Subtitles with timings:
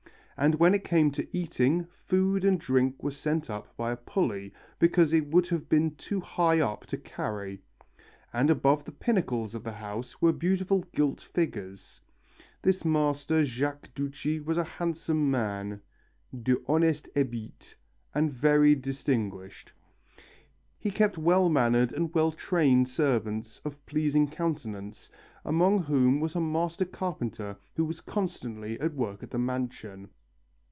[0.43, 4.51] And when it came to eating, food and drink were sent up by a pulley,
[4.79, 7.61] because it would have been too high up to carry.
[8.33, 12.01] And above the pinnacles of the house were beautiful gilt figures.
[12.59, 15.79] This master Jacques Duchie was a handsome man
[16.35, 17.75] 'de honneste hebit'
[18.15, 19.73] and very distinguished;
[20.79, 25.11] he kept well mannered and well trained servants of pleasing countenance,
[25.45, 30.09] among whom was a master carpenter who was constantly at work at the mansion."